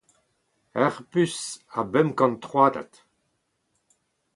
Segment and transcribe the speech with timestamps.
[0.83, 1.37] Ur puñs
[1.79, 2.91] a bemp kant troatad.